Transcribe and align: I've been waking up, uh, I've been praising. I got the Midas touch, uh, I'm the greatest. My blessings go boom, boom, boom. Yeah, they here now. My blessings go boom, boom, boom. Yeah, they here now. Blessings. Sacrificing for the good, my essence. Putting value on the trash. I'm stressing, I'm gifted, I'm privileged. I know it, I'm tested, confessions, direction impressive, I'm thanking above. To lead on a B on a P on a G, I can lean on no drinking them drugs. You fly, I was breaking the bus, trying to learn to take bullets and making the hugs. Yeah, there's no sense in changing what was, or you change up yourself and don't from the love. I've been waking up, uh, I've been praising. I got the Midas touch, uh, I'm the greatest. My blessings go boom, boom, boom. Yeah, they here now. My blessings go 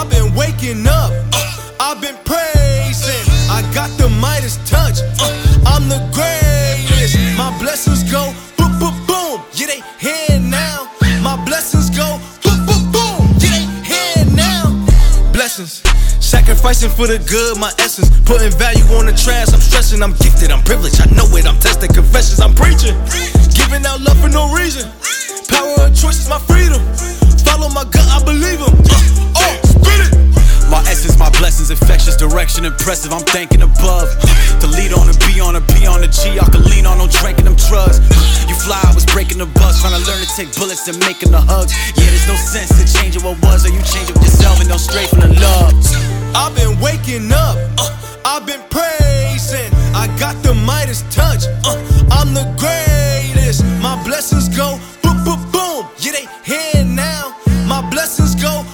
I've 0.00 0.08
been 0.08 0.34
waking 0.34 0.86
up, 0.86 1.12
uh, 1.34 1.76
I've 1.78 2.00
been 2.00 2.16
praising. 2.24 3.20
I 3.52 3.60
got 3.74 3.90
the 3.98 4.08
Midas 4.08 4.56
touch, 4.64 4.96
uh, 5.20 5.68
I'm 5.68 5.90
the 5.90 6.00
greatest. 6.16 7.18
My 7.36 7.52
blessings 7.60 8.10
go 8.10 8.32
boom, 8.56 8.72
boom, 8.80 8.96
boom. 9.04 9.44
Yeah, 9.52 9.66
they 9.66 9.82
here 10.00 10.40
now. 10.40 10.88
My 11.20 11.36
blessings 11.44 11.90
go 11.90 12.18
boom, 12.40 12.64
boom, 12.64 12.92
boom. 12.92 13.28
Yeah, 13.44 13.52
they 13.52 13.66
here 13.92 14.24
now. 14.32 14.72
Blessings. 15.34 15.82
Sacrificing 16.30 16.90
for 16.90 17.08
the 17.08 17.18
good, 17.26 17.58
my 17.58 17.72
essence. 17.82 18.06
Putting 18.22 18.52
value 18.52 18.86
on 18.94 19.06
the 19.06 19.12
trash. 19.12 19.52
I'm 19.52 19.58
stressing, 19.58 20.00
I'm 20.00 20.14
gifted, 20.22 20.52
I'm 20.52 20.62
privileged. 20.62 21.02
I 21.02 21.10
know 21.10 21.26
it, 21.34 21.44
I'm 21.44 21.58
tested, 21.58 21.90
confessions, 21.92 22.29
direction 32.40 32.64
impressive, 32.64 33.12
I'm 33.12 33.20
thanking 33.20 33.60
above. 33.60 34.08
To 34.64 34.66
lead 34.66 34.94
on 34.96 35.12
a 35.12 35.16
B 35.28 35.44
on 35.44 35.56
a 35.56 35.60
P 35.60 35.84
on 35.84 36.02
a 36.02 36.08
G, 36.08 36.40
I 36.40 36.48
can 36.48 36.64
lean 36.72 36.86
on 36.86 36.96
no 36.96 37.06
drinking 37.06 37.44
them 37.44 37.54
drugs. 37.68 38.00
You 38.48 38.56
fly, 38.56 38.80
I 38.80 38.94
was 38.94 39.04
breaking 39.04 39.36
the 39.36 39.44
bus, 39.60 39.82
trying 39.82 39.92
to 39.92 40.00
learn 40.08 40.24
to 40.24 40.30
take 40.32 40.48
bullets 40.56 40.88
and 40.88 40.96
making 41.00 41.32
the 41.32 41.40
hugs. 41.40 41.76
Yeah, 42.00 42.08
there's 42.08 42.24
no 42.24 42.36
sense 42.40 42.72
in 42.80 42.88
changing 42.88 43.22
what 43.24 43.36
was, 43.44 43.68
or 43.68 43.68
you 43.68 43.82
change 43.84 44.08
up 44.08 44.16
yourself 44.24 44.56
and 44.56 44.72
don't 44.72 44.80
from 44.80 45.20
the 45.20 45.36
love. 45.36 45.76
I've 46.32 46.56
been 46.56 46.80
waking 46.80 47.28
up, 47.28 47.60
uh, 47.76 47.92
I've 48.24 48.46
been 48.48 48.64
praising. 48.72 49.68
I 49.92 50.08
got 50.16 50.32
the 50.40 50.56
Midas 50.56 51.04
touch, 51.12 51.44
uh, 51.68 51.76
I'm 52.08 52.32
the 52.32 52.48
greatest. 52.56 53.68
My 53.84 54.00
blessings 54.00 54.48
go 54.48 54.80
boom, 55.04 55.20
boom, 55.28 55.40
boom. 55.52 55.92
Yeah, 56.00 56.16
they 56.16 56.26
here 56.48 56.88
now. 56.88 57.36
My 57.68 57.84
blessings 57.92 58.34
go 58.34 58.64